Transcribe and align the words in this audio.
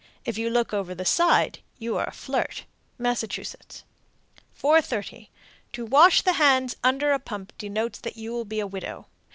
If 0.25 0.35
you 0.35 0.49
look 0.49 0.73
over 0.73 0.95
the 0.95 1.05
side, 1.05 1.59
you 1.77 1.95
are 1.95 2.07
a 2.07 2.11
flirt. 2.11 2.65
Massachusetts. 2.97 3.83
430. 4.55 5.29
To 5.73 5.85
wash 5.85 6.23
the 6.23 6.33
hands 6.33 6.75
under 6.83 7.11
a 7.11 7.19
pump 7.19 7.55
denotes 7.59 7.99
that 7.99 8.17
you 8.17 8.31
will 8.31 8.43
be 8.45 8.59
a 8.59 8.65
widow. 8.65 9.05